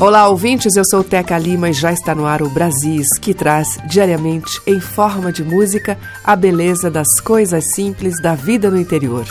Olá, 0.00 0.30
ouvintes. 0.30 0.76
Eu 0.76 0.82
sou 0.90 1.04
Teca 1.04 1.36
Lima 1.36 1.68
e 1.68 1.74
já 1.74 1.92
está 1.92 2.14
no 2.14 2.24
ar 2.24 2.40
o 2.40 2.48
Brasis, 2.48 3.06
que 3.20 3.34
traz 3.34 3.76
diariamente, 3.86 4.58
em 4.66 4.80
forma 4.80 5.30
de 5.30 5.44
música, 5.44 5.98
a 6.24 6.34
beleza 6.34 6.90
das 6.90 7.20
coisas 7.22 7.74
simples 7.74 8.14
da 8.22 8.34
vida 8.34 8.70
no 8.70 8.80
interior. 8.80 9.26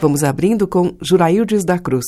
Vamos 0.00 0.22
abrindo 0.22 0.68
com 0.68 0.94
Juraildes 1.02 1.64
da 1.64 1.80
Cruz. 1.80 2.06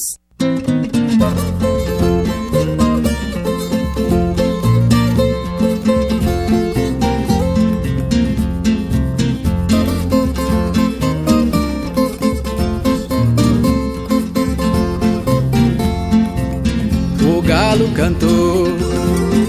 Galo 17.69 17.89
cantou, 17.93 18.67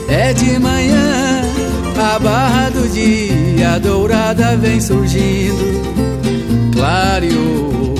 é 0.09 0.33
de 0.33 0.59
manhã, 0.59 1.41
a 1.97 2.19
barra 2.19 2.69
do 2.69 2.85
dia 2.89 3.79
dourada 3.79 4.57
vem 4.57 4.81
surgindo, 4.81 5.81
clareou. 6.73 7.95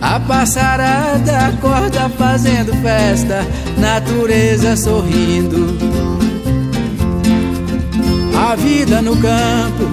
A 0.00 0.18
passarada 0.18 1.46
acorda 1.46 2.08
fazendo 2.18 2.72
festa, 2.82 3.46
natureza 3.78 4.76
sorrindo. 4.76 5.78
A 8.36 8.56
vida 8.56 9.00
no 9.00 9.16
campo 9.16 9.84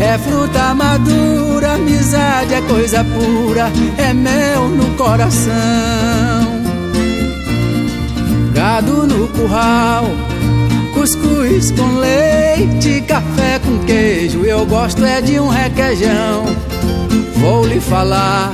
é 0.00 0.16
fruta 0.16 0.74
madura, 0.74 1.72
amizade 1.72 2.54
é 2.54 2.60
coisa 2.62 3.04
pura, 3.04 3.68
é 3.98 4.14
mel 4.14 4.68
no 4.68 4.96
coração. 4.96 6.57
No 8.58 9.28
curral, 9.28 10.04
cuscuz 10.92 11.70
com 11.70 11.96
leite, 11.98 13.00
café 13.02 13.60
com 13.60 13.78
queijo. 13.86 14.44
Eu 14.44 14.66
gosto 14.66 15.04
é 15.04 15.20
de 15.20 15.38
um 15.38 15.46
requeijão. 15.46 16.44
Vou 17.36 17.64
lhe 17.64 17.78
falar, 17.78 18.52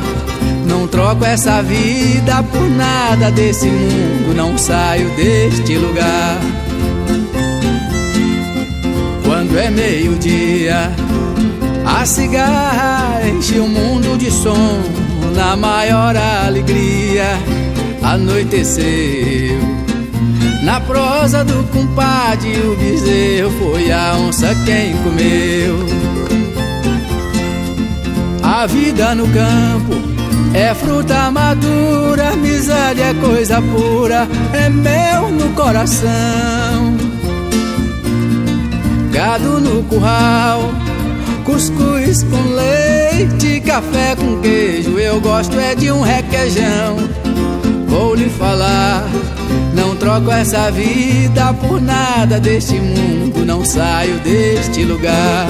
não 0.67 0.87
troco 0.87 1.25
essa 1.25 1.63
vida 1.63 2.43
por 2.53 2.69
nada 2.69 3.31
desse 3.31 3.67
mundo, 3.67 4.37
não 4.37 4.59
saio 4.59 5.09
deste 5.17 5.79
lugar. 5.79 6.39
Quando 9.25 9.59
é 9.59 9.71
meio-dia, 9.71 10.93
a 11.87 12.05
cigarra 12.05 13.27
enche 13.27 13.59
o 13.59 13.67
mundo 13.67 14.19
de 14.19 14.31
som, 14.31 14.83
na 15.35 15.57
maior 15.57 16.15
alegria, 16.15 17.39
anoiteceu. 18.03 19.85
Na 20.65 20.81
prosa 20.81 21.45
do 21.45 21.63
compadre, 21.65 22.57
o 22.57 22.75
bezerro 22.75 23.51
foi 23.59 23.93
a 23.93 24.17
onça 24.17 24.55
quem 24.65 24.97
comeu. 24.97 25.87
A 28.43 28.67
vida 28.67 29.15
no 29.15 29.29
campo 29.29 29.93
é 30.55 30.75
fruta 30.75 31.31
madura, 31.31 32.31
amizade 32.31 33.03
é 33.03 33.13
coisa 33.13 33.61
pura, 33.61 34.27
é 34.55 34.71
mel 34.71 35.29
no 35.33 35.51
coração. 35.51 36.97
Gado 39.13 39.61
no 39.61 39.83
curral, 39.83 40.71
cuscuz 41.45 42.23
com 42.23 42.41
leite, 42.55 43.61
café 43.61 44.17
com 44.17 44.41
queijo. 44.41 44.99
Eu 44.99 45.21
gosto 45.21 45.61
é 45.61 45.75
de 45.75 45.93
um 45.93 46.01
requeijão. 46.01 46.97
Vou 47.87 48.15
lhe 48.15 48.31
falar, 48.31 49.05
não 49.75 49.97
troco 49.97 50.31
essa 50.31 50.71
vida 50.71 51.53
por 51.55 51.81
nada 51.81 52.39
deste 52.39 52.75
mundo, 52.75 53.45
não 53.45 53.65
saio 53.65 54.19
deste 54.21 54.85
lugar. 54.85 55.49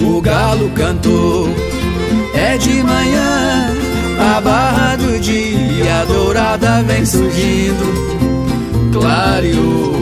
O 0.00 0.20
galo 0.20 0.70
cantou, 0.70 1.48
é 2.34 2.56
de 2.58 2.82
manhã, 2.82 3.74
a 4.18 4.40
barra 4.40 4.96
do 4.96 5.18
dia 5.18 6.04
dourada 6.06 6.82
vem 6.82 7.04
surgindo, 7.04 8.92
clareou. 8.92 9.92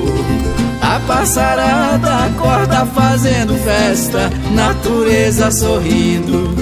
A 0.82 0.98
passarada 1.06 2.26
acorda 2.26 2.84
fazendo 2.86 3.54
festa, 3.62 4.30
natureza 4.52 5.50
sorrindo. 5.50 6.54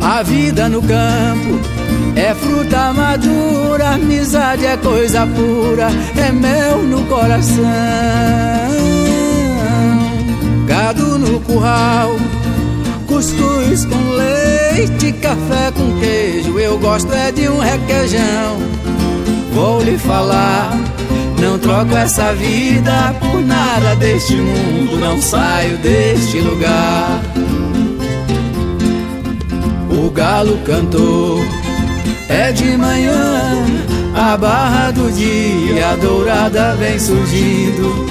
A 0.00 0.22
vida 0.22 0.68
no 0.68 0.82
campo 0.82 1.60
é 2.16 2.34
fruta 2.34 2.92
madura, 2.92 3.90
amizade 3.90 4.66
é 4.66 4.76
coisa 4.76 5.24
pura, 5.26 5.88
é 6.16 6.32
mel 6.32 6.82
no 6.82 7.04
coração. 7.04 7.64
Gado 10.66 11.18
no 11.18 11.38
curral, 11.40 12.16
cuscuz 13.18 13.84
com 13.84 14.10
leite, 14.10 15.12
café 15.14 15.72
com 15.72 15.98
queijo. 15.98 16.56
Eu 16.56 16.78
gosto 16.78 17.12
é 17.12 17.32
de 17.32 17.48
um 17.48 17.58
requeijão. 17.58 18.58
Vou 19.52 19.82
lhe 19.82 19.98
falar, 19.98 20.70
não 21.40 21.58
troco 21.58 21.96
essa 21.96 22.32
vida 22.34 23.16
por 23.18 23.40
nada 23.40 23.96
deste 23.96 24.36
mundo, 24.36 25.00
não 25.00 25.20
saio 25.20 25.76
deste 25.78 26.38
lugar. 26.38 27.20
O 29.90 30.10
galo 30.10 30.56
cantou, 30.64 31.40
é 32.28 32.52
de 32.52 32.76
manhã, 32.76 33.66
a 34.14 34.36
barra 34.36 34.92
do 34.92 35.10
dia 35.10 35.96
dourada 36.00 36.76
vem 36.76 36.96
surgindo, 37.00 38.06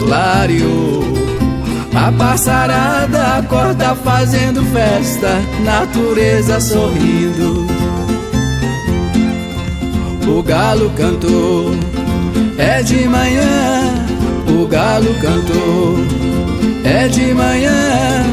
clareou. 0.00 1.25
A 1.96 2.12
passarada 2.12 3.38
acorda 3.38 3.94
fazendo 3.94 4.62
festa, 4.66 5.40
natureza 5.64 6.60
sorrindo. 6.60 7.66
O 10.28 10.42
galo 10.42 10.90
cantou, 10.90 11.72
é 12.58 12.82
de 12.82 13.08
manhã. 13.08 13.94
O 14.46 14.66
galo 14.66 15.14
cantou, 15.14 15.96
é 16.84 17.08
de 17.08 17.32
manhã. 17.32 18.24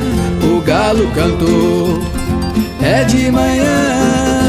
O 0.44 0.62
galo 0.62 1.10
cantou, 1.12 2.02
é 2.82 3.06
de 3.06 3.32
manhã. 3.32 4.43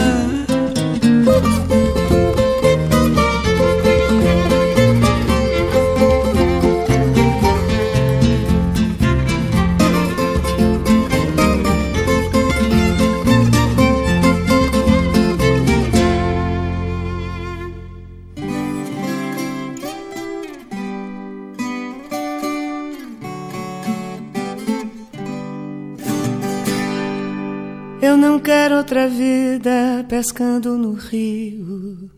Outra 28.95 29.09
vida 29.09 30.07
pescando 30.09 30.79
no 30.79 30.93
rio 30.93 32.09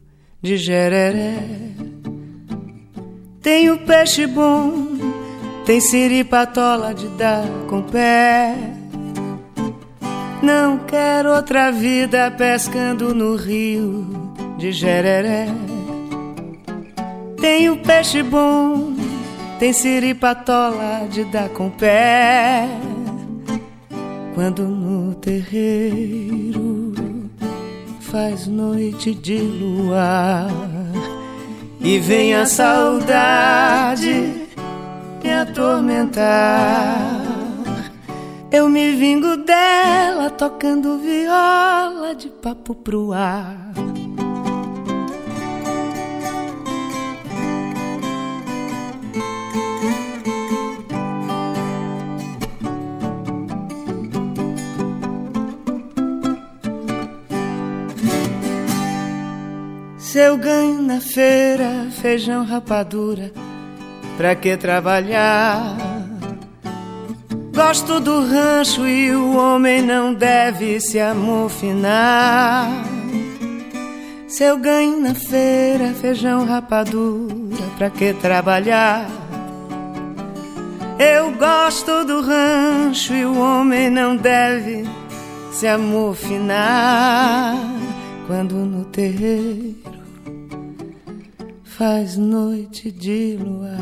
de 0.43 0.58
Jereré. 0.58 1.38
Tem 3.40 3.70
o 3.70 3.78
peixe 3.78 4.26
bom, 4.26 4.87
tem 5.64 5.81
siripatola 5.81 6.93
de 6.93 7.08
dar 7.17 7.46
com 7.67 7.81
pé. 7.81 8.55
Não 10.43 10.76
quero 10.81 11.31
outra 11.31 11.73
vida 11.73 12.31
pescando 12.31 13.14
no 13.14 13.37
rio 13.37 14.34
de 14.58 14.70
Jereré. 14.70 15.46
Tem 17.40 17.70
o 17.70 17.78
peixe 17.78 18.23
bom, 18.23 18.93
tem 19.58 19.73
siripatola 19.73 21.08
de 21.08 21.25
dar 21.25 21.49
com 21.49 21.70
pé. 21.70 22.69
Quando 24.37 24.65
no 24.65 25.15
terreiro 25.15 26.93
faz 28.00 28.47
noite 28.47 29.15
de 29.15 29.38
luar 29.38 30.50
e 31.81 31.99
vem 31.99 32.35
a 32.35 32.44
saudade 32.44 34.47
me 35.25 35.33
atormentar. 35.33 37.23
Eu 38.53 38.69
me 38.69 38.93
vingo 38.93 39.38
dela 39.38 40.29
tocando 40.29 40.99
viola 40.99 42.15
de 42.15 42.29
papo 42.29 42.75
pro 42.75 43.15
ar. 43.15 43.73
Eu 60.18 60.36
ganho 60.36 60.82
na 60.82 61.00
feira 61.00 61.88
feijão 61.90 62.44
rapadura, 62.44 63.32
pra 64.16 64.34
que 64.34 64.56
trabalhar? 64.56 65.76
Gosto 67.54 68.00
do 68.00 68.20
rancho 68.20 68.86
e 68.86 69.14
o 69.16 69.36
homem 69.36 69.82
não 69.82 70.14
deve 70.14 70.78
se 70.80 71.00
amofinar. 71.00 72.68
Se 74.28 74.44
eu 74.44 74.58
ganho 74.58 75.00
na 75.00 75.14
feira 75.14 75.94
feijão 75.94 76.44
rapadura, 76.44 77.64
pra 77.78 77.88
que 77.90 78.12
trabalhar? 78.12 79.08
Eu 80.98 81.32
gosto 81.32 82.04
do 82.04 82.20
rancho 82.20 83.14
e 83.14 83.24
o 83.24 83.38
homem 83.38 83.90
não 83.90 84.16
deve 84.16 84.84
se 85.52 85.66
amofinar. 85.66 87.54
Quando 88.26 88.54
no 88.54 88.84
terreiro 88.84 89.95
faz 91.76 92.17
noite 92.17 92.90
de 92.90 93.37
luar 93.38 93.76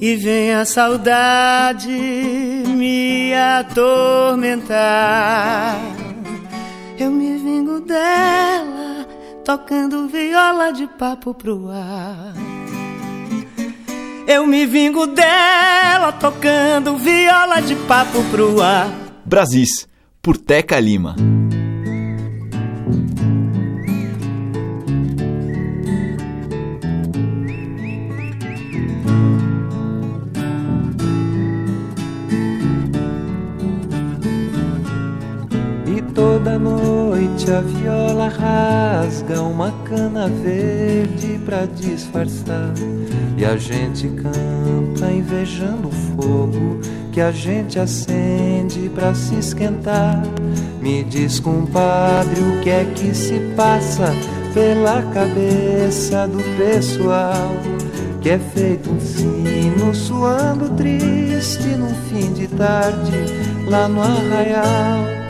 e 0.00 0.16
vem 0.16 0.52
a 0.52 0.64
saudade 0.64 1.88
me 1.88 3.32
atormentar. 3.32 4.72
Eu 6.98 7.12
me 7.12 7.38
vingo 7.38 7.78
dela 7.80 9.06
tocando 9.44 10.08
viola 10.08 10.72
de 10.72 10.88
papo 10.88 11.32
pro 11.32 11.70
ar. 11.70 12.34
Eu 14.26 14.44
me 14.44 14.66
vingo 14.66 15.06
dela 15.06 16.10
tocando 16.10 16.96
viola 16.96 17.60
de 17.60 17.76
papo 17.86 18.20
pro 18.32 18.60
ar. 18.60 18.90
Brasis, 19.24 19.86
por 20.20 20.36
Teca 20.36 20.80
Lima. 20.80 21.14
Toda 36.52 36.58
noite 36.58 37.50
a 37.50 37.62
viola 37.62 38.28
rasga 38.28 39.40
uma 39.40 39.72
cana 39.84 40.28
verde 40.28 41.40
pra 41.46 41.64
disfarçar. 41.64 42.74
E 43.38 43.44
a 43.44 43.56
gente 43.56 44.06
canta 44.08 45.10
invejando 45.10 45.88
o 45.88 45.90
fogo 45.90 46.78
que 47.10 47.22
a 47.22 47.30
gente 47.30 47.78
acende 47.78 48.90
pra 48.94 49.14
se 49.14 49.34
esquentar. 49.36 50.22
Me 50.82 51.02
diz, 51.04 51.40
compadre, 51.40 52.42
o 52.42 52.60
que 52.60 52.68
é 52.68 52.84
que 52.84 53.14
se 53.14 53.40
passa 53.56 54.12
pela 54.52 55.00
cabeça 55.04 56.28
do 56.28 56.42
pessoal? 56.58 57.56
Que 58.20 58.28
é 58.28 58.38
feito 58.38 58.90
um 58.90 59.00
sino 59.00 59.94
suando 59.94 60.68
triste 60.68 61.68
num 61.78 61.94
fim 62.10 62.30
de 62.34 62.46
tarde 62.46 63.24
lá 63.70 63.88
no 63.88 64.02
arraial. 64.02 65.21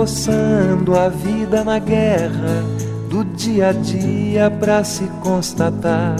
Vai 0.00 0.06
roçando 0.06 0.96
a 0.96 1.08
vida 1.08 1.62
na 1.62 1.78
guerra 1.78 2.64
do 3.10 3.24
dia 3.24 3.68
a 3.68 3.72
dia 3.72 4.50
pra 4.50 4.82
se 4.82 5.04
constatar 5.22 6.16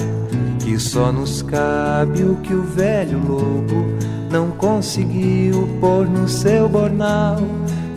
que 0.59 0.79
só 0.79 1.11
nos 1.11 1.41
cabe 1.43 2.23
o 2.23 2.37
que 2.37 2.53
o 2.53 2.63
velho 2.63 3.19
lobo 3.19 3.87
não 4.31 4.51
conseguiu 4.51 5.69
pôr 5.81 6.07
no 6.07 6.29
seu 6.29 6.69
bornal. 6.69 7.39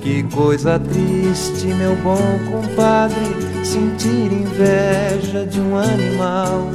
Que 0.01 0.23
coisa 0.23 0.79
triste, 0.79 1.67
meu 1.67 1.95
bom 1.97 2.17
compadre, 2.51 3.15
sentir 3.63 4.31
inveja 4.31 5.45
de 5.45 5.59
um 5.59 5.77
animal 5.77 6.69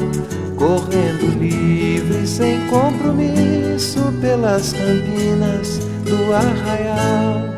correndo 0.56 1.38
livre 1.38 2.26
sem 2.26 2.60
compromisso 2.68 4.00
pelas 4.20 4.72
campinas 4.72 5.78
do 6.04 6.32
arraial. 6.32 7.57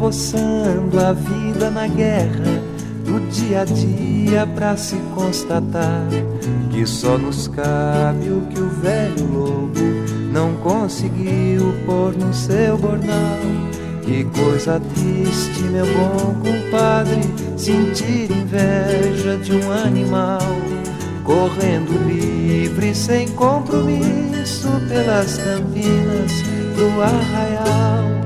Roçando 0.00 0.98
a 0.98 1.12
vida 1.12 1.70
na 1.70 1.86
guerra 1.86 2.62
do 3.04 3.20
dia 3.28 3.60
a 3.60 3.64
dia 3.66 4.46
pra 4.46 4.74
se 4.74 4.96
constatar 5.14 6.08
que 6.70 6.86
só 6.86 7.18
nos 7.18 7.46
cabe 7.48 8.30
o 8.30 8.40
que 8.48 8.58
o 8.58 8.68
velho 8.70 9.30
lobo 9.30 9.80
não 10.32 10.54
conseguiu 10.54 11.74
pôr 11.84 12.16
no 12.16 12.32
seu 12.32 12.78
bornal. 12.78 13.38
Que 14.02 14.24
coisa 14.24 14.80
triste, 14.80 15.62
meu 15.64 15.84
bom 15.84 16.34
compadre, 16.40 17.20
sentir 17.58 18.32
inveja 18.32 19.36
de 19.36 19.52
um 19.52 19.70
animal 19.70 20.40
correndo 21.24 21.92
livre 22.08 22.94
sem 22.94 23.28
compromisso 23.32 24.68
pelas 24.88 25.36
campinas 25.36 26.32
do 26.74 27.02
arraial. 27.02 28.19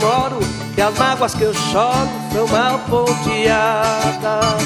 Moro 0.00 0.38
que 0.74 0.80
as 0.80 0.96
mágoas 0.98 1.34
que 1.34 1.42
eu 1.42 1.54
choro 1.54 2.08
são 2.32 2.48
mal 2.48 2.78
ponteadas. 2.88 4.62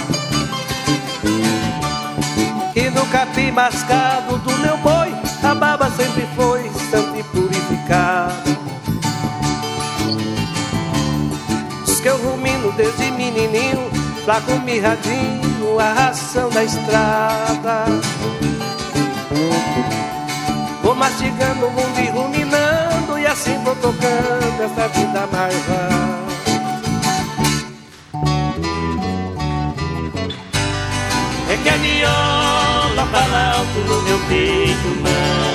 E 2.74 2.90
no 2.90 3.06
capim 3.06 3.50
mascado 3.50 4.38
do 4.38 4.58
meu 4.58 4.76
boi 4.78 5.14
a 5.44 5.54
baba 5.54 5.90
sempre 5.90 6.26
foi 6.34 6.70
santa 6.90 7.18
e 7.18 7.22
purificada. 7.24 8.34
Diz 11.84 12.00
que 12.00 12.08
eu 12.08 12.16
rumino 12.16 12.72
desde 12.72 13.10
menininho, 13.10 13.90
flaco 14.24 14.58
mirradinho, 14.60 15.78
a 15.78 15.92
ração 15.92 16.48
da 16.48 16.64
estrada. 16.64 17.84
Vou 20.82 20.94
mastigando 20.94 21.66
o 21.66 21.70
mundo 21.72 22.00
e 22.00 22.06
ruminando, 22.08 22.54
e 22.54 22.63
assim 23.34 23.58
vou 23.64 23.74
tocando 23.74 24.62
essa 24.62 24.86
vida 24.88 25.26
marvada. 25.26 26.14
É 31.50 31.56
que 31.60 31.68
a 31.68 31.76
viola 31.76 33.04
fala 33.10 33.56
alto 33.56 33.78
no 33.80 34.02
meu 34.02 34.18
peito, 34.28 34.88
não. 35.02 35.54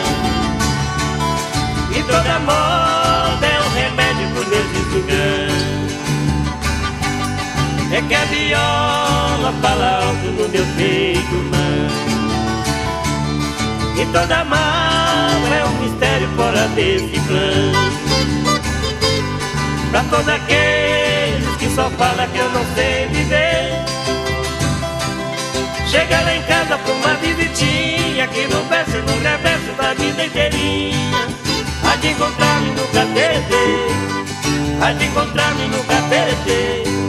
E 1.97 2.03
toda 2.03 2.39
moda 2.39 3.47
é 3.47 3.61
um 3.61 3.69
remédio 3.73 4.27
pro 4.33 4.43
meu 4.49 4.63
desengano. 4.73 5.87
É 7.93 8.01
que 8.01 8.13
a 8.13 8.25
viola 8.25 9.53
fala 9.61 10.05
alto 10.05 10.27
no 10.31 10.49
meu 10.49 10.65
peito, 10.75 11.35
não. 11.49 11.68
E 13.99 14.05
toda 14.13 14.45
mágoa 14.45 15.55
é 15.55 15.65
um 15.65 15.81
mistério 15.81 16.29
fora 16.37 16.67
desse 16.69 17.19
plano. 17.27 17.91
Pra 19.91 20.03
todos 20.03 20.29
aqueles 20.29 21.55
que 21.57 21.69
só 21.75 21.89
falam 21.89 22.27
que 22.29 22.37
eu 22.37 22.49
não 22.51 22.65
sei 22.75 23.07
viver. 23.07 23.89
Chega 25.89 26.21
lá 26.21 26.35
em 26.35 26.41
casa 26.43 26.77
pra 26.77 26.93
uma 26.93 27.15
visitinha 27.15 28.27
Que 28.27 28.47
no 28.47 28.61
verso 28.65 28.95
e 28.95 29.01
no 29.01 29.19
reverso 29.23 29.71
da 29.75 29.93
vida 29.95 30.23
inteirinha 30.23 31.27
Há 31.83 31.95
de 31.95 32.09
encontrar-me 32.09 32.69
no 32.69 32.87
catete 32.89 33.55
Há 34.83 34.91
de 34.91 35.05
encontrar-me 35.05 35.67
no 35.67 35.83
catete 35.85 37.08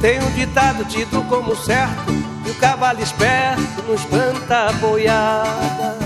Tem 0.00 0.18
um 0.18 0.30
ditado 0.30 0.84
tido 0.86 1.22
como 1.28 1.54
certo 1.54 2.06
Que 2.42 2.50
o 2.50 2.54
cavalo 2.54 3.02
esperto 3.02 3.84
não 3.86 3.94
espanta 3.94 4.68
a 4.68 4.72
boiada. 4.72 5.98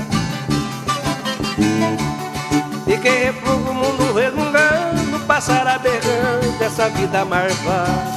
E 2.86 2.98
quem 2.98 3.24
repluga 3.24 3.70
o 3.70 3.74
mundo 3.74 4.12
resmungando 4.12 5.20
Passará 5.26 5.78
berrando 5.78 6.62
essa 6.62 6.88
vida 6.90 7.24
marvada 7.24 8.12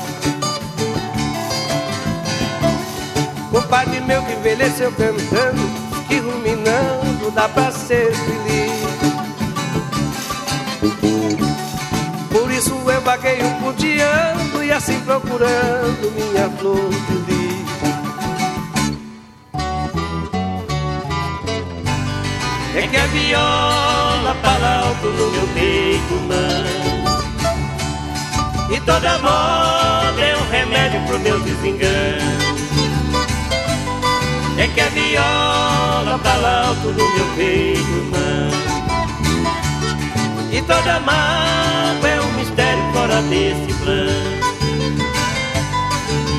Compadre 3.51 4.01
meu 4.01 4.21
que 4.23 4.33
envelheceu 4.33 4.91
cantando 4.91 5.61
Que 6.07 6.17
ruminando 6.19 7.31
dá 7.31 7.47
pra 7.47 7.71
ser 7.71 8.13
feliz. 8.13 8.87
Por 12.31 12.51
isso 12.51 12.73
eu 12.89 13.01
vagueio 13.01 13.49
punteando 13.61 14.36
E 14.36 14.36
assim 14.77 14.99
procurando 14.99 16.11
minha 16.11 16.47
flor 16.51 16.91
feliz 17.07 17.67
É 22.75 22.87
que 22.87 22.95
a 22.95 23.07
viola 23.07 24.35
fala 24.43 24.85
alto 24.85 25.07
no 25.07 25.31
meu 25.31 25.47
peito, 25.55 26.13
não 26.29 26.63
E 28.71 28.79
toda 28.81 29.17
moda 29.17 30.21
é 30.21 30.37
um 30.37 30.47
remédio 30.51 31.01
pro 31.07 31.17
meu 31.19 31.39
desengano. 31.39 32.37
É 34.59 34.67
que 34.67 34.79
a 34.79 34.89
viola 34.89 36.19
fala 36.23 36.67
alto 36.67 36.89
no 36.89 37.15
meu 37.15 37.25
peito, 37.35 38.11
não 38.11 38.51
E 40.51 40.61
toda 40.61 40.99
mágoa 40.99 42.09
é 42.09 42.21
um 42.21 42.31
mistério 42.33 42.93
fora 42.93 43.23
desse 43.23 43.73
plano 43.83 44.46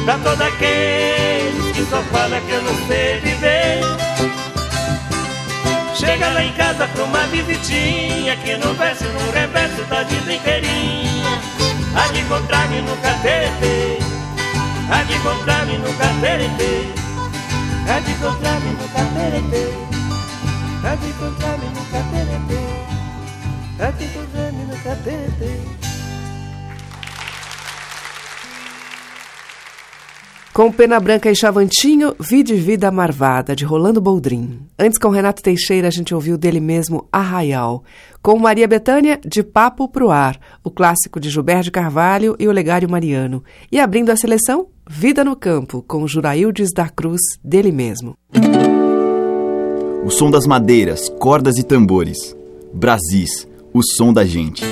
Pra 0.09 0.17
todos 0.21 0.41
aqueles 0.41 1.77
que 1.77 1.85
só 1.85 2.03
falam 2.05 2.41
que 2.41 2.50
eu 2.50 2.62
não 2.62 2.75
sei 2.87 3.21
viver. 3.21 3.83
Chega 5.95 6.31
lá 6.31 6.43
em 6.43 6.53
casa 6.55 6.88
pra 6.88 7.05
uma 7.05 7.27
visitinha 7.27 8.35
Que 8.37 8.57
no 8.57 8.73
verso 8.73 9.05
no 9.05 9.31
reverso 9.33 9.83
da 9.85 10.05
vida 10.05 10.33
inteirinha 10.33 11.43
Há 11.95 12.09
de 12.11 12.21
encontrar-me 12.21 12.81
no 12.81 12.97
catete 12.97 13.99
Há 14.91 15.03
de 15.03 15.15
encontrar-me 15.15 15.77
no 15.77 15.93
catete. 15.99 16.95
Há 17.87 17.99
de 17.99 18.12
encontrar-me 18.12 18.71
no 18.71 18.88
catete 18.88 19.75
Há 20.85 20.95
de 20.95 21.09
encontrar-me 21.11 21.67
no 21.67 21.85
catete. 21.93 22.59
Há 23.79 23.91
de 23.91 24.05
encontrar-me 24.05 24.65
no 24.65 24.77
catete 24.83 25.88
Com 30.59 30.73
Pena 30.73 30.99
Branca 30.99 31.31
e 31.31 31.37
Chavantinho, 31.37 32.17
Vide 32.19 32.57
Vida 32.57 32.91
Marvada, 32.91 33.55
de 33.55 33.65
Rolando 33.65 34.00
Boldrin. 34.00 34.59
Antes, 34.77 34.99
com 34.99 35.09
Renato 35.09 35.41
Teixeira, 35.41 35.87
a 35.87 35.91
gente 35.93 36.12
ouviu 36.12 36.37
dele 36.37 36.59
mesmo 36.59 37.07
Arraial. 37.12 37.85
Com 38.21 38.37
Maria 38.41 38.67
Bethânia, 38.67 39.21
De 39.25 39.45
Papo 39.45 39.88
Pro 39.88 40.11
Ar, 40.11 40.37
o 40.65 40.69
clássico 40.69 41.21
de 41.21 41.31
Gilberto 41.31 41.62
de 41.62 41.71
Carvalho 41.71 42.35
e 42.41 42.49
o 42.49 42.50
Legário 42.50 42.91
Mariano. 42.91 43.45
E 43.71 43.79
abrindo 43.79 44.11
a 44.11 44.17
seleção, 44.17 44.67
Vida 44.91 45.23
no 45.23 45.37
Campo, 45.37 45.81
com 45.87 46.05
Juraildes 46.09 46.73
da 46.73 46.88
Cruz, 46.88 47.21
dele 47.41 47.71
mesmo. 47.71 48.17
O 50.05 50.11
som 50.11 50.29
das 50.29 50.45
madeiras, 50.45 51.09
cordas 51.21 51.57
e 51.57 51.62
tambores. 51.62 52.35
Brasis, 52.75 53.47
o 53.73 53.81
som 53.81 54.12
da 54.12 54.25
gente. 54.25 54.65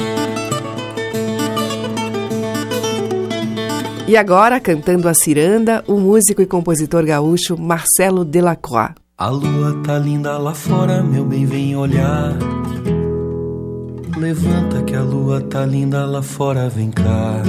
E 4.09 4.17
agora, 4.17 4.61
cantando 4.61 5.09
a 5.09 5.15
ciranda, 5.15 5.83
o 5.89 5.99
músico 5.99 6.41
e 6.41 6.47
compositor 6.47 7.05
gaúcho 7.05 7.59
Marcelo 7.59 8.25
Delacroix. 8.25 8.95
A 9.19 9.29
lua 9.29 9.83
tá 9.85 9.99
linda 9.99 10.39
lá 10.39 10.55
fora, 10.55 11.03
meu 11.03 11.25
bem, 11.25 11.45
vem 11.45 11.75
olhar. 11.75 12.37
Levanta 14.17 14.83
que 14.83 14.95
a 14.95 15.03
lua 15.03 15.41
tá 15.41 15.67
linda 15.67 16.07
lá 16.07 16.23
fora, 16.23 16.69
vem 16.69 16.93
cá. 16.93 17.43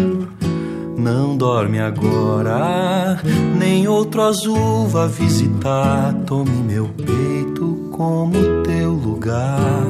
Não 0.97 1.37
dorme 1.37 1.79
agora, 1.79 3.21
nem 3.55 3.87
outro 3.87 4.23
azul 4.23 4.87
vá 4.87 5.05
visitar. 5.05 6.11
Tome 6.25 6.49
meu 6.49 6.89
peito 6.89 7.87
como 7.91 8.33
teu 8.63 8.93
lugar. 8.93 9.85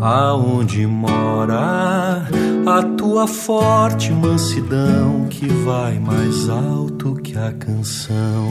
Aonde 0.00 0.86
mora 0.86 2.28
a 2.66 2.82
tua 2.96 3.26
forte 3.26 4.12
mansidão 4.12 5.26
que 5.28 5.46
vai 5.48 5.98
mais 5.98 6.48
alto 6.48 7.14
que 7.16 7.36
a 7.36 7.52
canção. 7.52 8.50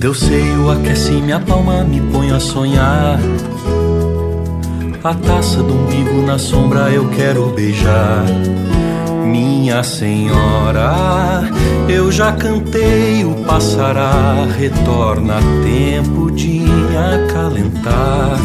Teu 0.00 0.14
seio 0.14 0.70
aquece 0.70 1.12
minha 1.12 1.40
palma, 1.40 1.84
me 1.84 2.00
põe 2.00 2.30
a 2.30 2.40
sonhar. 2.40 3.18
A 5.04 5.14
taça 5.14 5.62
do 5.62 5.74
umbigo 5.74 6.22
na 6.22 6.38
sombra 6.38 6.90
eu 6.90 7.08
quero 7.10 7.46
beijar. 7.50 8.24
Minha 9.30 9.82
senhora, 9.82 11.42
eu 11.88 12.10
já 12.10 12.32
cantei, 12.32 13.24
o 13.24 13.34
passará, 13.44 14.46
retorna 14.58 15.34
tempo 15.62 16.30
de 16.30 16.60
me 16.60 16.96
acalentar. 16.96 18.38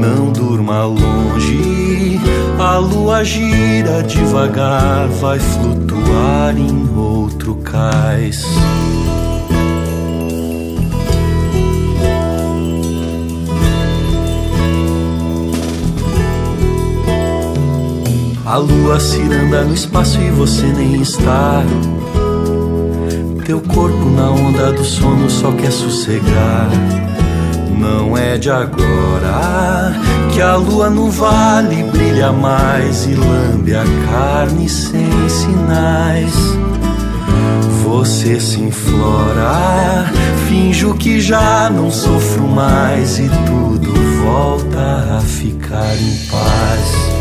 Não 0.00 0.32
durma 0.32 0.84
longe, 0.84 2.18
a 2.58 2.78
lua 2.78 3.22
gira 3.22 4.02
devagar, 4.02 5.06
vai 5.20 5.38
flutuar 5.38 6.56
em 6.56 6.88
outro 6.96 7.54
cais. 7.56 8.42
A 18.46 18.58
lua 18.58 19.00
ciranda 19.00 19.64
no 19.64 19.72
espaço 19.72 20.20
e 20.20 20.30
você 20.30 20.66
nem 20.66 21.00
está. 21.00 21.62
Teu 23.46 23.58
corpo 23.62 24.10
na 24.10 24.30
onda 24.30 24.70
do 24.70 24.84
sono 24.84 25.30
só 25.30 25.50
quer 25.52 25.72
sossegar. 25.72 26.68
Não 27.78 28.14
é 28.16 28.36
de 28.36 28.50
agora 28.50 29.94
que 30.30 30.42
a 30.42 30.56
lua 30.56 30.90
no 30.90 31.10
vale 31.10 31.84
brilha 31.84 32.32
mais 32.32 33.06
e 33.06 33.14
lambe 33.14 33.74
a 33.74 33.84
carne 34.10 34.68
sem 34.68 35.08
sinais. 35.28 36.34
você 37.82 38.38
se 38.38 38.60
inflora. 38.60 40.12
Finjo 40.48 40.94
que 40.94 41.18
já 41.18 41.70
não 41.70 41.90
sofro 41.90 42.46
mais 42.46 43.18
e 43.18 43.30
tudo 43.46 43.92
volta 44.22 45.16
a 45.16 45.20
ficar 45.20 45.96
em 45.96 46.16
paz. 46.26 47.13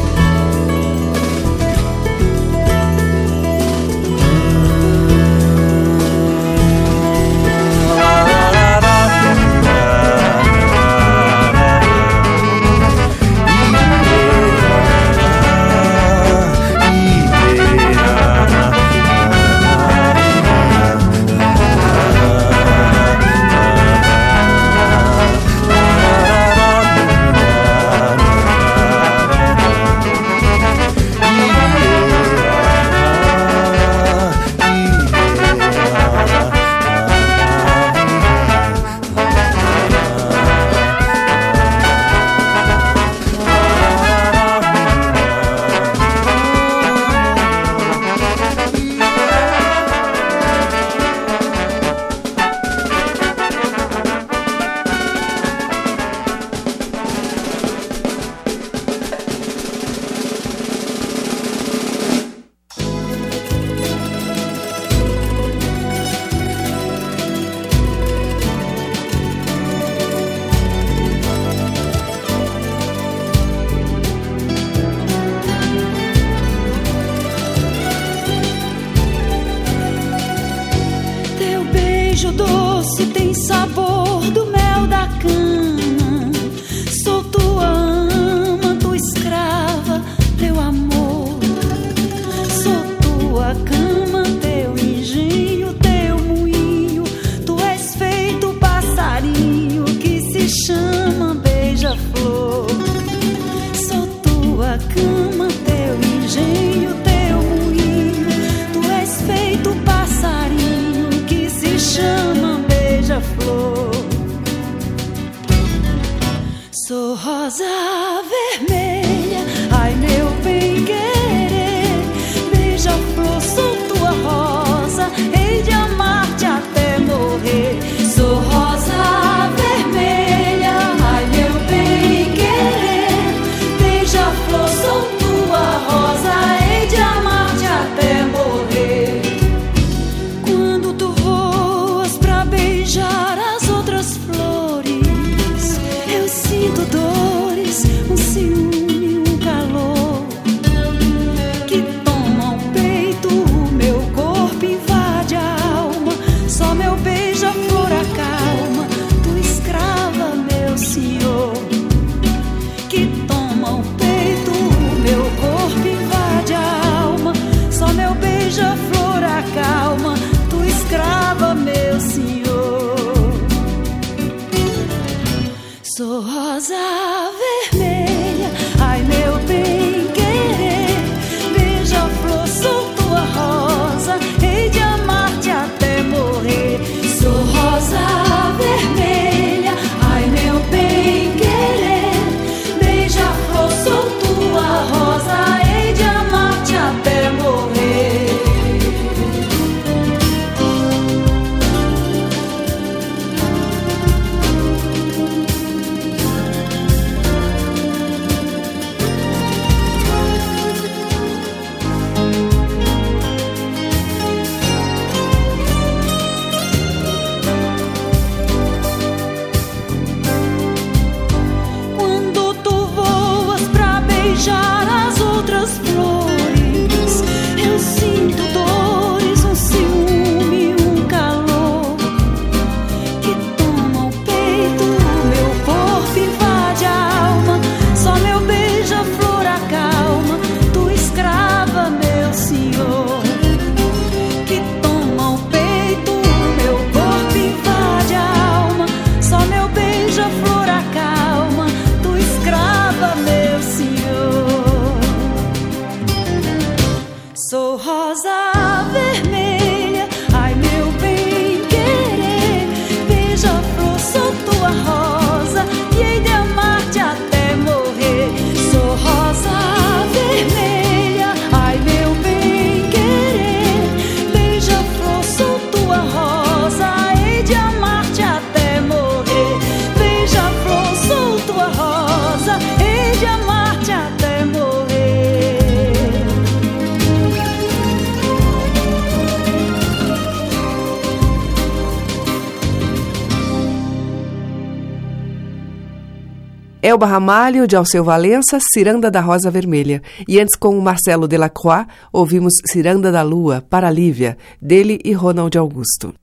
Elba 296.93 297.07
Ramalho, 297.07 297.67
de 297.67 297.75
Alceu 297.75 298.03
Valença, 298.03 298.59
Ciranda 298.71 299.09
da 299.09 299.19
Rosa 299.19 299.49
Vermelha. 299.49 299.99
E 300.27 300.39
antes, 300.39 300.55
com 300.55 300.77
o 300.77 300.81
Marcelo 300.81 301.27
Delacroix, 301.27 301.87
ouvimos 302.11 302.53
Ciranda 302.67 303.11
da 303.11 303.23
Lua, 303.23 303.65
para 303.67 303.89
Lívia, 303.89 304.37
dele 304.61 304.99
e 305.03 305.11
Ronald 305.11 305.57
Augusto. 305.57 306.13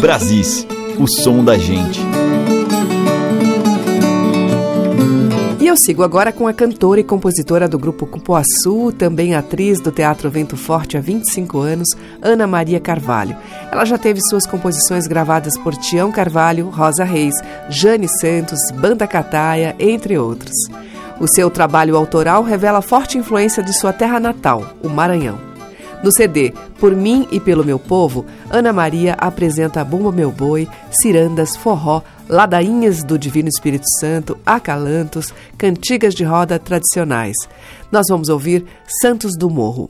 Brasis, 0.00 0.64
o 1.00 1.08
som 1.08 1.44
da 1.44 1.58
gente. 1.58 2.00
E 5.64 5.66
eu 5.66 5.78
sigo 5.78 6.02
agora 6.02 6.30
com 6.30 6.46
a 6.46 6.52
cantora 6.52 7.00
e 7.00 7.02
compositora 7.02 7.66
do 7.66 7.78
grupo 7.78 8.06
Cupuaçu, 8.06 8.92
também 8.98 9.34
atriz 9.34 9.80
do 9.80 9.90
Teatro 9.90 10.30
Vento 10.30 10.58
Forte 10.58 10.98
há 10.98 11.00
25 11.00 11.58
anos, 11.58 11.88
Ana 12.20 12.46
Maria 12.46 12.78
Carvalho. 12.78 13.34
Ela 13.72 13.86
já 13.86 13.96
teve 13.96 14.20
suas 14.20 14.46
composições 14.46 15.06
gravadas 15.06 15.56
por 15.56 15.74
Tião 15.74 16.12
Carvalho, 16.12 16.68
Rosa 16.68 17.02
Reis, 17.02 17.34
Jane 17.70 18.06
Santos, 18.06 18.58
Banda 18.74 19.06
Cataia, 19.06 19.74
entre 19.78 20.18
outros. 20.18 20.54
O 21.18 21.26
seu 21.26 21.48
trabalho 21.48 21.96
autoral 21.96 22.42
revela 22.42 22.82
forte 22.82 23.16
influência 23.16 23.62
de 23.62 23.72
sua 23.72 23.94
terra 23.94 24.20
natal, 24.20 24.74
o 24.82 24.90
Maranhão. 24.90 25.53
No 26.04 26.12
CD 26.12 26.52
Por 26.78 26.94
Mim 26.94 27.26
e 27.32 27.40
Pelo 27.40 27.64
Meu 27.64 27.78
Povo, 27.78 28.26
Ana 28.50 28.74
Maria 28.74 29.14
apresenta 29.14 29.82
Bumba 29.82 30.12
Meu 30.12 30.30
Boi, 30.30 30.68
cirandas, 31.00 31.56
forró, 31.56 32.02
ladainhas 32.28 33.02
do 33.02 33.18
Divino 33.18 33.48
Espírito 33.48 33.86
Santo, 33.98 34.36
acalantos, 34.44 35.32
cantigas 35.56 36.14
de 36.14 36.22
roda 36.22 36.58
tradicionais. 36.58 37.36
Nós 37.90 38.04
vamos 38.10 38.28
ouvir 38.28 38.66
Santos 39.00 39.32
do 39.34 39.48
Morro. 39.48 39.88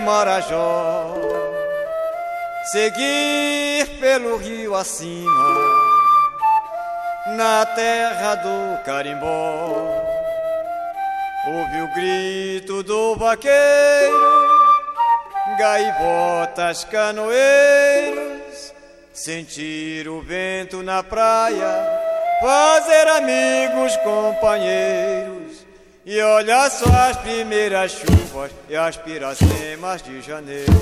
Marajó, 0.00 1.14
seguir 2.72 3.86
pelo 4.00 4.36
rio 4.36 4.74
acima, 4.74 5.54
na 7.36 7.66
terra 7.66 8.34
do 8.36 8.82
carimbó. 8.84 10.02
Ouve 11.46 11.82
o 11.82 11.94
grito 11.94 12.82
do 12.82 13.14
vaqueiro, 13.16 13.52
gaivotas, 15.58 16.84
canoeiros, 16.84 18.72
sentir 19.12 20.08
o 20.08 20.22
vento 20.22 20.82
na 20.82 21.02
praia, 21.02 22.00
fazer 22.40 23.08
amigos, 23.08 23.96
companheiros 23.98 25.35
e 26.06 26.20
olha 26.20 26.70
só 26.70 26.88
as 26.88 27.16
primeiras 27.16 27.90
chuvas 27.90 28.52
e 28.68 28.76
as 28.76 28.96
piracemas 28.96 30.00
de 30.00 30.22
janeiro. 30.22 30.72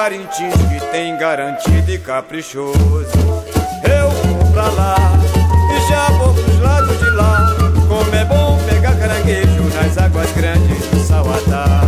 Parintins 0.00 0.54
que 0.54 0.80
tem 0.92 1.14
garantido 1.18 1.90
e 1.90 1.98
caprichoso. 1.98 2.72
Eu 3.84 4.08
vou 4.08 4.50
pra 4.50 4.68
lá 4.70 4.96
e 5.76 5.90
já 5.90 6.06
vou 6.12 6.32
pros 6.32 6.58
lados 6.58 6.98
de 6.98 7.10
lá, 7.10 7.54
como 7.86 8.14
é 8.14 8.24
bom 8.24 8.58
pegar 8.66 8.94
caranguejo 8.94 9.62
nas 9.74 9.98
águas 9.98 10.32
grandes 10.32 10.86
do 10.86 11.00
Sauadá. 11.00 11.82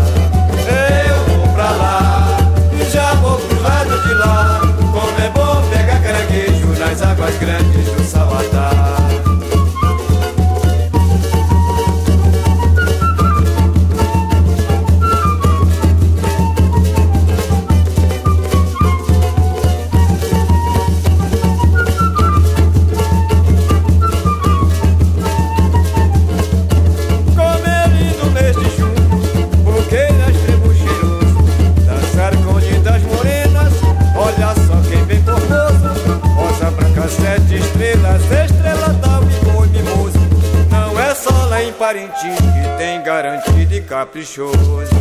Eu 0.68 1.38
vou 1.38 1.54
pra 1.54 1.70
lá 1.70 2.36
e 2.78 2.84
já 2.90 3.14
vou 3.14 3.38
pros 3.38 3.62
lados 3.62 4.02
de 4.02 4.12
lá. 4.12 4.60
Como 4.60 5.18
é 5.18 5.30
bom 5.30 5.62
pegar 5.70 6.02
caranguejo 6.02 6.66
nas 6.78 7.00
águas 7.00 7.34
grandes 7.38 7.86
do 7.92 8.04
Sauadá. 8.04 9.01
Garantido 44.24 44.91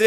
Meu 0.00 0.06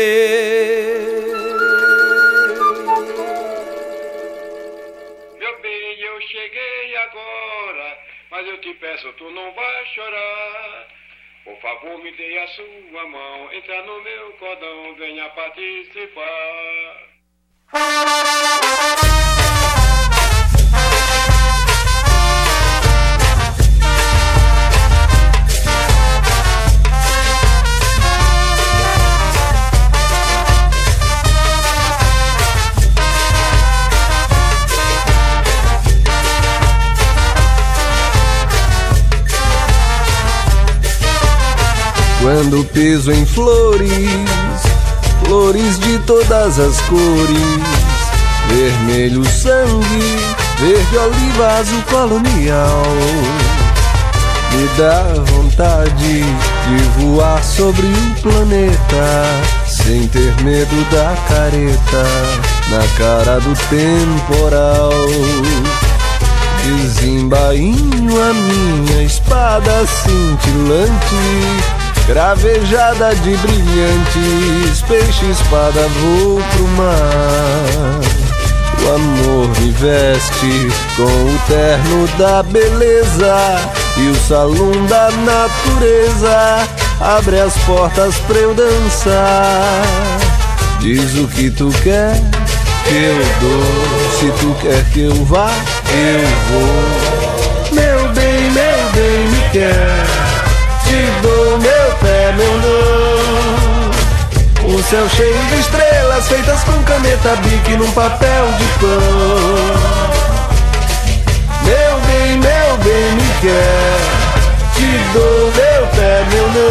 bem, 5.61 5.99
eu 5.99 6.21
cheguei 6.21 6.95
agora, 6.95 7.99
mas 8.29 8.47
eu 8.47 8.61
te 8.61 8.73
peço, 8.75 9.11
tu 9.13 9.29
não 9.31 9.53
vai 9.53 9.85
chorar. 9.87 10.87
Por 11.43 11.59
favor, 11.59 12.01
me 12.01 12.11
dê 12.13 12.37
a 12.37 12.47
sua 12.47 13.05
mão, 13.09 13.51
entra 13.51 13.83
no 13.83 14.01
meu 14.01 14.31
cordão, 14.33 14.95
venha 14.95 15.29
participar. 15.31 17.11
Quando 42.21 42.63
piso 42.65 43.11
em 43.11 43.25
flores, 43.25 43.89
flores 45.25 45.79
de 45.79 45.97
todas 45.99 46.59
as 46.59 46.79
cores, 46.81 47.61
vermelho 48.47 49.25
sangue, 49.25 50.19
verde 50.59 50.97
oliva, 50.97 51.47
azul 51.59 51.81
colonial. 51.89 52.83
Me 54.51 54.67
dá 54.77 55.03
vontade 55.31 55.89
de 55.97 56.99
voar 56.99 57.43
sobre 57.43 57.87
o 57.87 58.21
planeta, 58.21 59.25
sem 59.65 60.07
ter 60.09 60.35
medo 60.43 60.91
da 60.91 61.15
careta, 61.27 62.05
na 62.69 62.87
cara 62.99 63.39
do 63.39 63.55
temporal. 63.67 64.91
Desembainho 66.63 68.21
a 68.21 68.33
minha 68.33 69.03
espada 69.03 69.87
cintilante 69.87 71.80
Gravejada 72.07 73.15
de 73.15 73.35
brilhantes 73.37 74.81
Peixe, 74.87 75.25
espada, 75.29 75.87
vou 75.99 76.41
pro 76.55 76.67
mar. 76.69 78.01
O 78.83 78.95
amor 78.95 79.47
me 79.59 79.71
veste 79.71 80.71
com 80.95 81.03
o 81.03 81.39
terno 81.47 82.07
da 82.17 82.41
beleza 82.41 83.35
E 83.97 84.07
o 84.07 84.15
salão 84.15 84.71
da 84.87 85.11
natureza 85.11 86.67
Abre 86.99 87.39
as 87.39 87.55
portas 87.59 88.15
pra 88.27 88.37
eu 88.37 88.53
dançar. 88.55 89.83
Diz 90.79 91.15
o 91.15 91.27
que 91.27 91.51
tu 91.51 91.69
quer 91.83 92.15
que 92.87 92.95
eu 92.95 93.25
dou 93.39 94.09
Se 94.19 94.31
tu 94.39 94.55
quer 94.61 94.83
que 94.91 95.01
eu 95.01 95.25
vá, 95.25 95.49
eu 95.91 96.27
vou. 96.49 97.71
Meu 97.71 98.09
bem, 98.13 98.51
meu 98.51 98.91
bem, 98.93 99.27
me 99.29 99.49
quer 99.51 100.20
Te 100.91 101.07
dou 101.21 101.57
meu 101.57 101.95
pé, 102.01 102.33
meu 102.33 102.53
não. 102.57 103.91
Um 104.75 104.83
céu 104.83 105.07
cheio 105.07 105.41
de 105.45 105.59
estrelas 105.61 106.27
Feitas 106.27 106.63
com 106.65 106.83
caneta 106.83 107.37
bique 107.37 107.77
Num 107.77 107.89
papel 107.91 108.45
de 108.57 108.65
pão. 108.77 108.89
Meu 111.63 111.97
bem, 112.07 112.37
meu 112.39 112.77
bem, 112.83 113.11
me 113.13 113.23
quer. 113.39 113.99
Te 114.75 114.99
dou 115.13 115.53
meu 115.55 115.87
pé, 115.95 116.25
meu 116.29 116.47
não. 116.49 116.61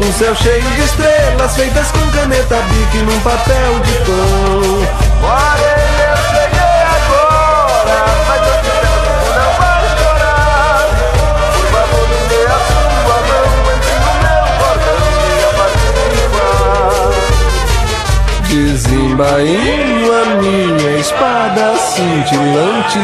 Um 0.00 0.12
céu 0.14 0.34
cheio 0.34 0.70
de 0.72 0.82
estrelas 0.82 1.54
feitas 1.54 1.86
com 1.92 2.10
caneta 2.10 2.56
bique 2.56 2.98
num 3.04 3.20
papel 3.20 3.78
de 3.84 3.92
pão. 4.06 4.88
Morena, 5.20 6.02
eu 6.10 6.16
cheguei 6.32 6.82
agora, 6.96 7.96
Desembainho 18.74 20.12
a 20.12 20.24
minha 20.42 20.98
espada 20.98 21.76
cintilante, 21.76 22.98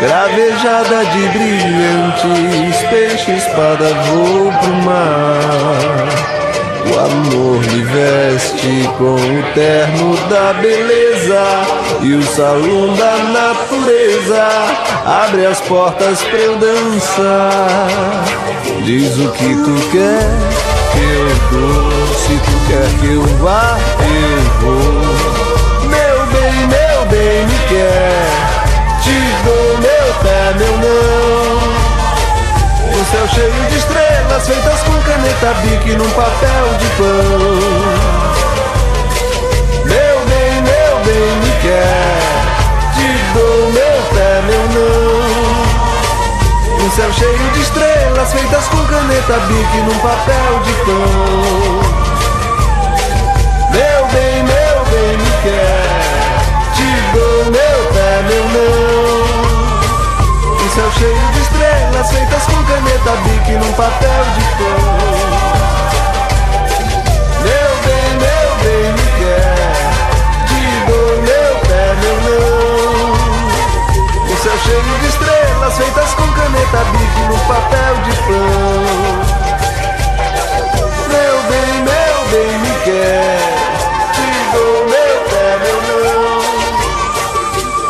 gravejada 0.00 1.04
de 1.04 1.28
brilhantes, 1.28 2.82
peixe 2.88 3.32
espada 3.32 3.92
vou 4.06 4.50
pro 4.52 4.72
mar. 4.84 6.08
O 6.86 6.98
amor 6.98 7.60
me 7.60 7.82
veste 7.82 8.88
com 8.96 9.16
o 9.16 9.42
terno 9.52 10.16
da 10.30 10.54
beleza 10.54 11.44
e 12.00 12.14
o 12.14 12.22
salão 12.22 12.94
da 12.94 13.18
natureza 13.18 14.48
abre 15.04 15.44
as 15.44 15.60
portas 15.60 16.22
pra 16.22 16.38
eu 16.38 16.56
dançar. 16.56 18.24
Diz 18.82 19.18
o 19.18 19.30
que 19.30 19.56
tu 19.56 19.90
quer 19.90 20.66
que 20.96 21.02
eu 21.02 21.60
dou, 21.60 22.14
se 22.14 22.34
tu 22.38 22.56
quer 22.66 23.00
que 23.00 23.12
eu 23.12 23.22
vá, 23.38 23.75
céu 33.10 33.28
cheio 33.28 33.66
de 33.68 33.76
estrelas 33.76 34.46
feitas 34.46 34.82
com 34.82 35.00
caneta 35.02 35.54
bique 35.62 35.94
num 35.94 36.10
papel 36.10 36.74
de 36.78 36.86
pão. 36.96 37.06
Meu 39.84 40.16
bem, 40.26 40.62
meu 40.62 40.98
bem, 41.04 41.36
me 41.40 41.52
quer. 41.62 42.16
Te 42.94 43.08
dou 43.32 43.70
meu 43.70 44.02
pé, 44.12 44.30
meu 44.46 44.64
não. 44.74 45.26
Um 46.84 46.90
céu 46.90 47.12
cheio 47.12 47.50
de 47.52 47.60
estrelas 47.60 48.32
feitas 48.32 48.66
com 48.68 48.84
caneta 48.86 49.38
bique 49.46 49.78
num 49.82 49.98
papel 49.98 50.60
de 50.64 50.72
pão. 50.84 51.80
Meu 53.70 54.06
bem, 54.12 54.42
meu 54.42 54.84
bem, 54.90 55.16
me 55.16 55.30
quer. 55.42 55.86
Te 56.74 56.88
dou 57.16 57.44
meu 57.52 57.78
pé, 57.94 58.22
meu 58.28 58.44
não. 58.48 59.06
Um 60.64 60.70
céu 60.74 60.90
cheio 60.98 61.26
de 61.32 61.45
estrelas 61.56 62.10
feitas 62.10 62.44
com 62.44 62.64
caneta 62.64 63.16
bique 63.24 63.52
num 63.52 63.72
papel 63.72 64.24
de 64.34 64.44
pão. 64.56 64.76
Meu 67.42 67.70
bem, 67.84 68.08
meu 68.20 68.48
bem, 68.62 68.86
me 68.92 69.06
quer. 69.18 69.66
Te 70.48 70.60
dou 70.86 71.08
meu 71.22 71.52
pé, 71.66 71.84
meu 72.02 72.16
não. 72.26 73.12
Um 74.30 74.36
céu 74.36 74.56
cheio 74.64 74.98
de 75.00 75.06
estrelas 75.06 75.74
feitas 75.76 76.10
com 76.14 76.28
caneta 76.32 76.80
bique 76.92 77.22
num 77.28 77.40
papel 77.48 77.94
de 78.04 78.12
pão. 78.26 78.46
Meu 81.08 81.36
bem, 81.48 81.72
meu 81.84 82.16
bem, 82.30 82.50
me 82.58 82.72
quer. 82.84 83.38
Te 84.12 84.28
dou 84.52 84.74
meu 84.84 85.16
pé, 85.30 85.46
meu 85.62 85.78
não. 85.88 86.36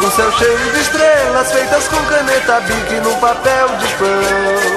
Um 0.07 0.11
céu 0.11 0.31
cheio 0.39 0.57
de 0.57 0.81
estrelas 0.81 0.96
feitas 1.45 1.87
com 1.89 2.03
caneta 2.07 2.61
bique 2.61 2.95
num 3.01 3.21
papel 3.21 3.69
de 3.77 3.87
pão. 3.97 4.76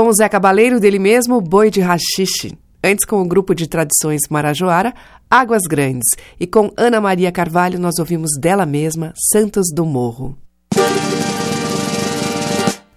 Com 0.00 0.08
o 0.08 0.14
Zé 0.14 0.30
Cabaleiro 0.30 0.80
dele 0.80 0.98
mesmo, 0.98 1.42
Boi 1.42 1.70
de 1.70 1.82
Rachixe. 1.82 2.56
Antes, 2.82 3.04
com 3.04 3.20
o 3.20 3.28
grupo 3.28 3.54
de 3.54 3.68
tradições 3.68 4.22
Marajoara, 4.30 4.94
Águas 5.30 5.64
Grandes. 5.68 6.08
E 6.40 6.46
com 6.46 6.72
Ana 6.74 7.02
Maria 7.02 7.30
Carvalho, 7.30 7.78
nós 7.78 7.98
ouvimos 7.98 8.30
dela 8.40 8.64
mesma, 8.64 9.12
Santos 9.30 9.66
do 9.70 9.84
Morro. 9.84 10.38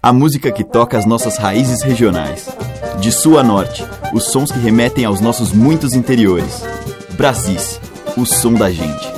A 0.02 0.14
música 0.14 0.50
que 0.50 0.64
toca 0.64 0.98
as 0.98 1.06
nossas 1.06 1.36
raízes 1.36 1.82
regionais. 1.82 2.48
De 3.02 3.12
sul 3.12 3.38
a 3.38 3.44
norte, 3.44 3.84
os 4.14 4.28
sons 4.28 4.50
que 4.50 4.60
remetem 4.60 5.04
aos 5.04 5.20
nossos 5.20 5.52
muitos 5.52 5.96
interiores. 5.96 6.64
Brasis, 7.18 7.82
o 8.16 8.26
som 8.26 8.54
da 8.54 8.72
gente. 8.72 9.13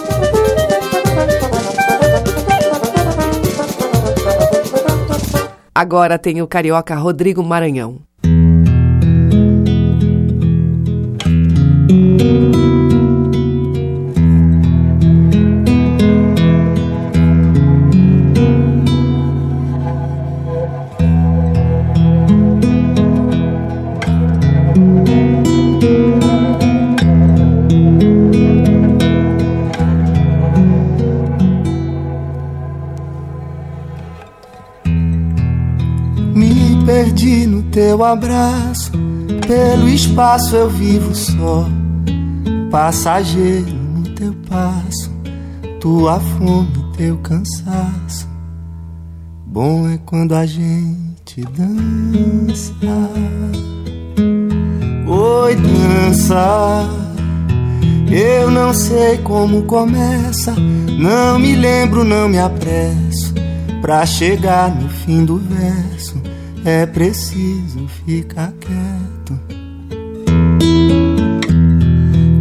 Agora 5.78 6.18
tem 6.18 6.42
o 6.42 6.48
carioca 6.48 6.96
Rodrigo 6.96 7.44
Maranhão. 7.44 8.00
Teu 37.96 38.04
abraço, 38.04 38.92
pelo 39.48 39.88
espaço 39.88 40.54
eu 40.54 40.70
vivo 40.70 41.16
só, 41.16 41.66
passageiro 42.70 43.74
no 43.74 44.04
teu 44.10 44.36
passo, 44.50 45.10
tua 45.80 46.20
fome, 46.20 46.68
teu 46.98 47.16
cansaço. 47.20 48.28
Bom 49.46 49.88
é 49.88 49.98
quando 50.06 50.36
a 50.36 50.46
gente 50.46 51.42
dança. 51.58 52.74
Oi, 55.08 55.56
dança. 55.56 56.90
Eu 58.12 58.52
não 58.52 58.74
sei 58.74 59.20
como 59.20 59.64
começa, 59.64 60.54
não 61.00 61.40
me 61.40 61.56
lembro, 61.56 62.04
não 62.04 62.28
me 62.28 62.40
apresso. 62.40 63.34
Pra 63.82 64.06
chegar 64.06 64.70
no 64.76 64.90
fim 64.90 65.24
do 65.24 65.38
verso, 65.38 66.25
é 66.66 66.84
preciso 66.88 67.88
ficar 67.88 68.52
quieto. 68.54 69.40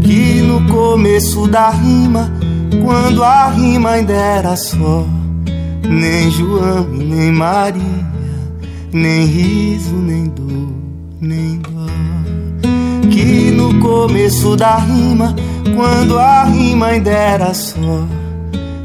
Que 0.01 0.41
no 0.41 0.66
começo 0.66 1.47
da 1.47 1.68
rima, 1.68 2.33
quando 2.83 3.22
a 3.22 3.51
rima 3.51 3.91
ainda 3.91 4.14
era 4.14 4.57
só, 4.57 5.07
nem 5.87 6.31
João 6.31 6.89
e 6.95 7.05
nem 7.05 7.33
Maria, 7.33 8.07
nem 8.93 9.27
riso, 9.27 9.95
nem 9.95 10.25
dor, 10.25 10.72
nem 11.20 11.59
dó. 11.59 11.85
Que 13.11 13.51
no 13.51 13.79
começo 13.79 14.57
da 14.57 14.77
rima, 14.77 15.37
quando 15.77 16.18
a 16.18 16.45
rima 16.45 16.87
ainda 16.87 17.11
era 17.11 17.53
só, 17.53 18.07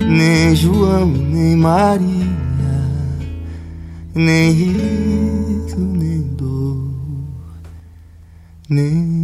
nem 0.06 0.54
João 0.54 1.16
e 1.16 1.20
nem 1.20 1.56
Maria 1.56 2.40
nem 4.20 4.52
riso, 4.52 5.29
nem 8.70 9.20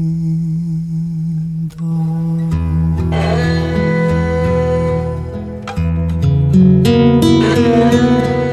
Me 6.56 8.45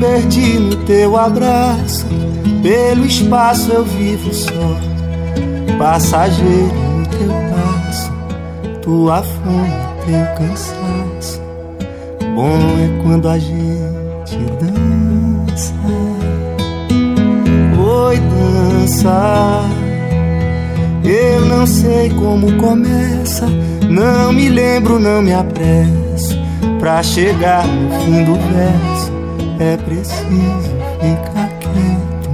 perdi 0.00 0.58
no 0.58 0.76
teu 0.84 1.16
abraço, 1.16 2.06
pelo 2.62 3.04
espaço 3.04 3.72
eu 3.72 3.84
vivo 3.84 4.32
só, 4.32 4.76
passageiro 5.78 6.74
no 6.74 7.06
teu 7.06 7.28
passo, 7.50 8.12
tua 8.82 9.22
fome, 9.22 9.72
teu 10.06 10.46
cansaço. 10.46 11.42
Bom 12.34 12.58
é 12.58 13.02
quando 13.02 13.28
a 13.28 13.38
gente 13.38 14.38
dança, 14.60 15.74
oi 17.78 18.18
dança. 18.18 19.60
Eu 21.04 21.44
não 21.44 21.66
sei 21.66 22.08
como 22.10 22.56
começa, 22.56 23.46
não 23.88 24.32
me 24.32 24.48
lembro, 24.48 24.98
não 24.98 25.20
me 25.22 25.34
apresso. 25.34 26.42
Pra 26.80 27.02
chegar 27.02 27.66
no 27.66 27.90
fim 28.00 28.24
do 28.24 28.34
verso 28.34 28.93
é 29.58 29.76
preciso 29.76 30.70
ficar 31.00 31.48
quieto. 31.58 32.30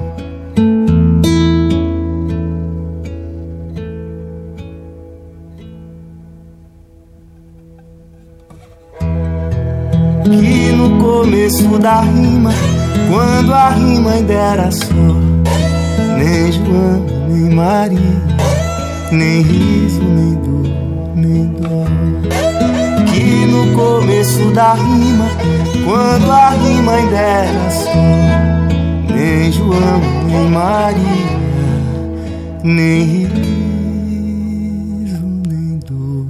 Que 10.25 10.73
no 10.73 10.99
começo 10.99 11.79
da 11.79 12.01
rima, 12.01 12.53
quando 13.11 13.53
a 13.53 13.71
rima 13.71 14.12
ainda 14.12 14.33
era 14.33 14.71
só, 14.71 14.95
nem 16.16 16.53
João, 16.53 17.07
nem 17.29 17.55
Maria, 17.55 18.01
nem 19.12 19.43
riso, 19.43 20.03
nem 20.03 20.35
dor, 20.35 21.14
nem 21.14 21.47
dó. 21.47 22.50
Começo 23.81 24.53
da 24.53 24.74
rima, 24.74 25.24
quando 25.87 26.31
a 26.31 26.51
rima 26.51 26.93
ainda 26.93 27.16
era 27.16 27.70
só, 27.70 27.95
nem 29.11 29.51
João, 29.51 30.01
nem 30.26 30.51
Maria, 30.51 31.01
nem 32.62 33.05
riso, 33.05 33.33
nem 35.49 35.78
dor, 35.78 36.26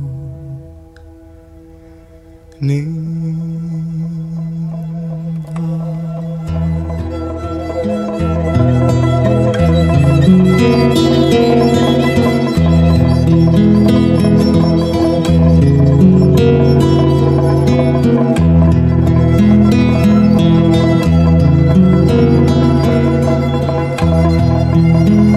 nem 2.60 2.99
Moreno, 24.80 25.29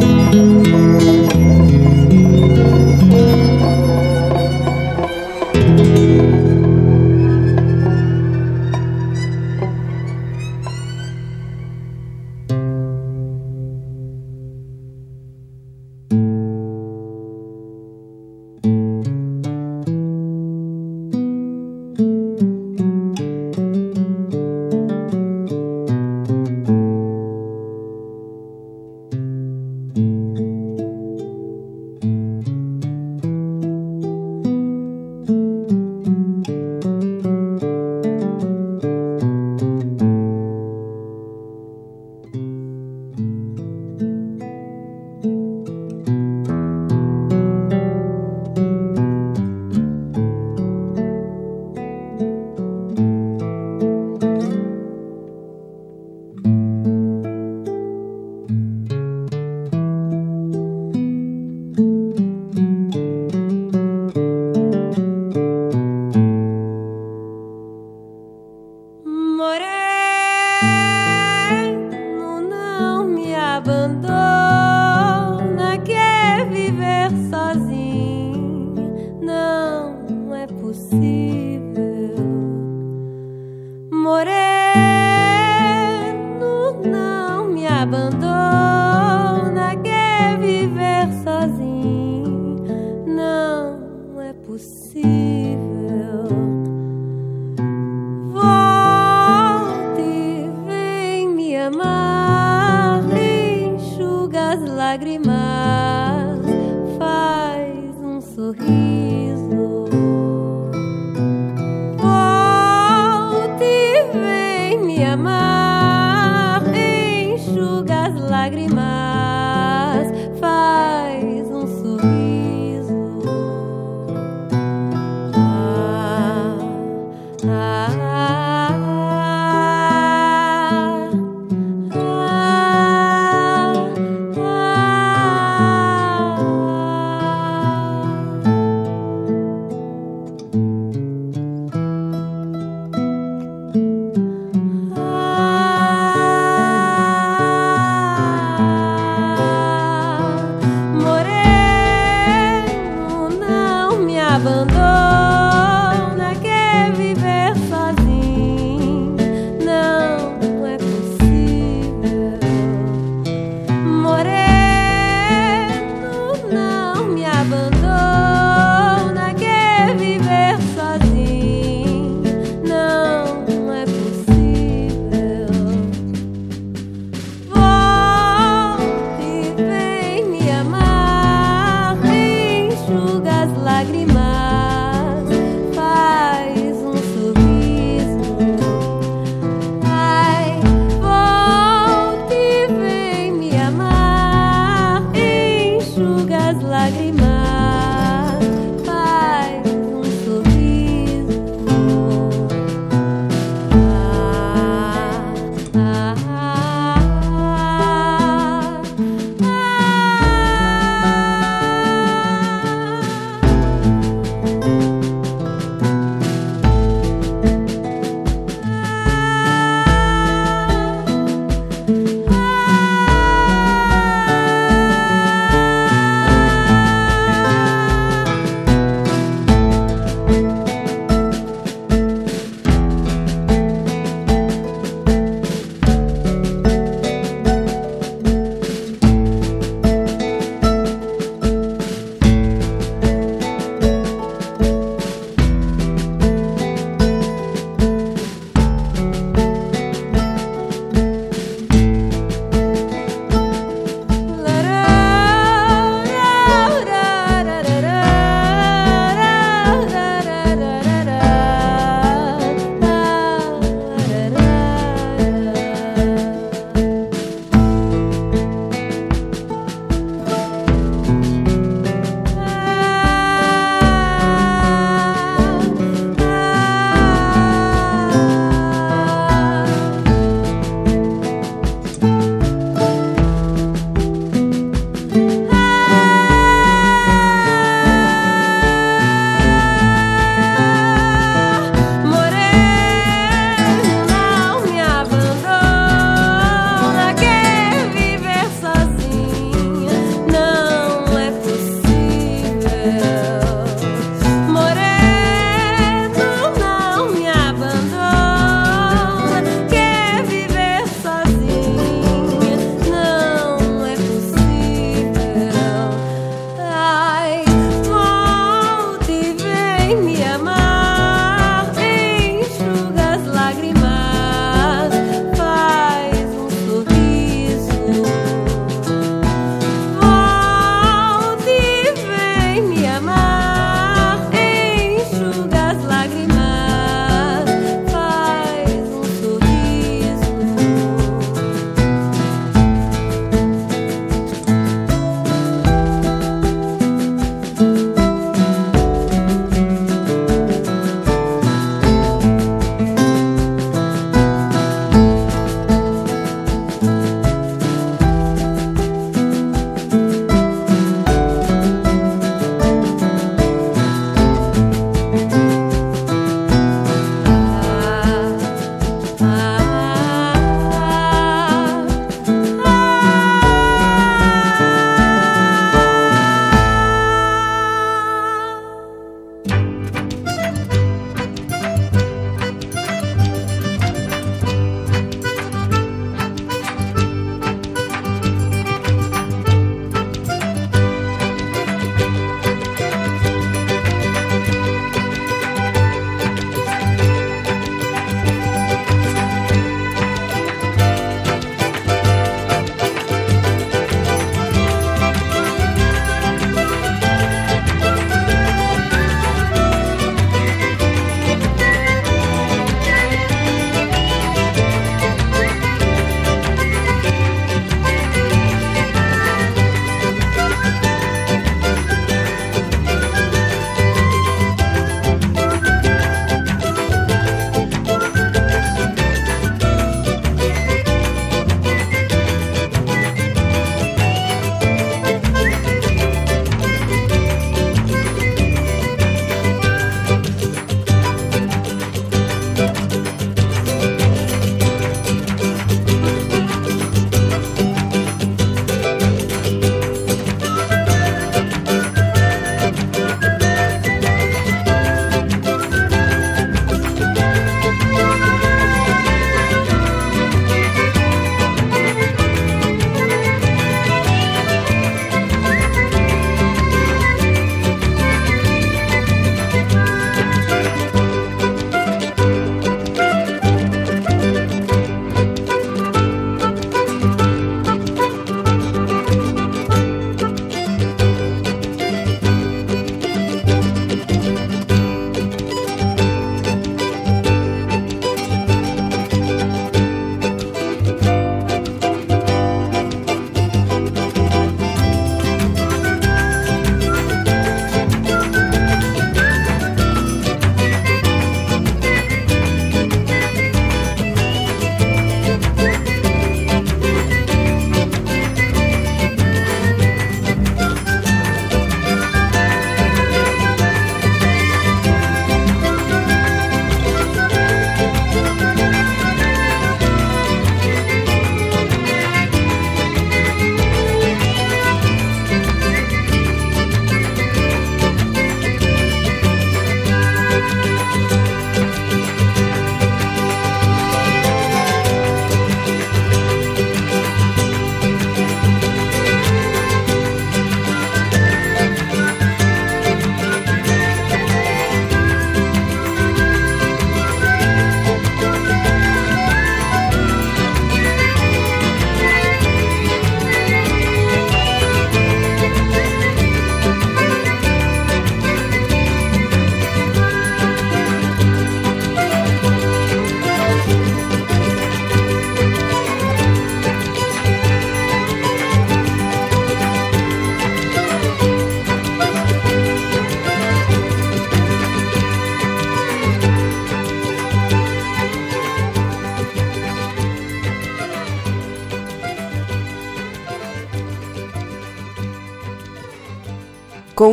não 87.85 88.62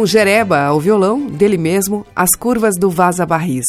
Com 0.00 0.06
Jereba 0.06 0.62
ao 0.62 0.80
violão, 0.80 1.26
dele 1.26 1.58
mesmo, 1.58 2.06
As 2.16 2.30
Curvas 2.30 2.74
do 2.78 2.88
Vaza 2.88 3.26
Barris. 3.26 3.66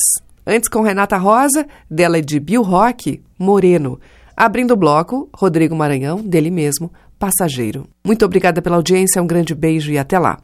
Antes 0.48 0.70
com 0.70 0.82
Renata 0.82 1.18
Rosa, 1.18 1.68
dela 1.90 2.22
de 2.22 2.40
Bill 2.40 2.62
Rock, 2.62 3.22
Moreno. 3.38 4.00
Abrindo 4.34 4.72
o 4.72 4.78
bloco, 4.78 5.30
Rodrigo 5.36 5.76
Maranhão, 5.76 6.22
dele 6.22 6.50
mesmo, 6.50 6.90
Passageiro. 7.20 7.86
Muito 8.02 8.24
obrigada 8.24 8.62
pela 8.62 8.78
audiência, 8.78 9.22
um 9.22 9.28
grande 9.28 9.54
beijo 9.54 9.92
e 9.92 9.98
até 9.98 10.18
lá. 10.18 10.38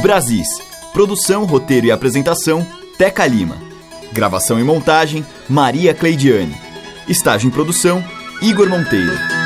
Brasis. 0.00 0.48
Produção, 0.94 1.44
roteiro 1.44 1.88
e 1.88 1.90
apresentação, 1.90 2.66
Teca 2.96 3.26
Lima. 3.26 3.58
Gravação 4.14 4.58
e 4.58 4.64
montagem, 4.64 5.26
Maria 5.46 5.92
Cleidiane. 5.92 6.56
Estágio 7.06 7.48
em 7.48 7.50
produção, 7.50 8.02
Igor 8.40 8.70
Monteiro. 8.70 9.41